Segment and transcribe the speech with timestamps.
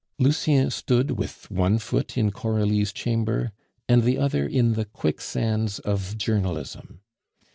[0.17, 3.51] Lucien stood with one foot in Coralie's chamber
[3.87, 7.01] and the other in the quicksands of Journalism.